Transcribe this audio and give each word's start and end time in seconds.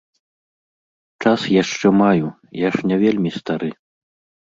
Час 1.27 1.45
яшчэ 1.61 1.87
маю, 2.01 2.27
я 2.67 2.75
ж 2.79 2.93
не 2.93 2.97
вельмі 3.07 3.29
стары. 3.41 3.69